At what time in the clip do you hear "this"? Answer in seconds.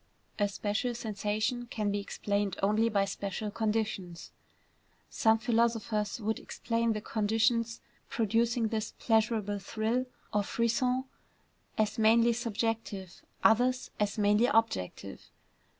8.69-8.93